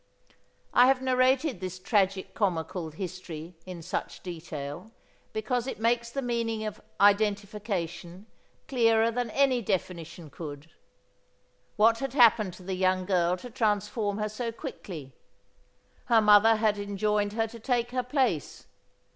[0.73, 4.89] I have narrated this tragic comical history in such detail
[5.31, 8.25] because it makes the meaning of "Identification"
[8.67, 10.71] clearer than any definition could.
[11.75, 15.13] What had happened to the young girl to transform her so quickly?
[16.05, 18.65] Her mother had enjoined her to take her place.